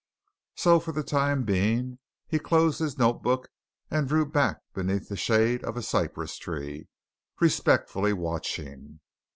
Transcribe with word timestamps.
So 0.55 0.79
for 0.79 0.93
the 0.93 1.03
time 1.03 1.43
being 1.43 1.99
he 2.25 2.39
closed 2.39 2.79
his 2.79 2.97
note 2.97 3.21
book 3.21 3.49
and 3.91 4.07
drew 4.07 4.25
back 4.25 4.57
beneath 4.73 5.09
the 5.09 5.15
shade 5.15 5.63
of 5.63 5.77
a 5.77 5.83
cypress 5.83 6.39
tree, 6.39 6.87
respectfully 7.39 8.11
watching. 8.11 8.99